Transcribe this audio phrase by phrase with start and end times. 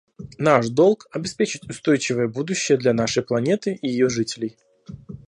[0.39, 4.57] Наш долг— обеспечить устойчивое будущее для нашей планеты и ее жителей.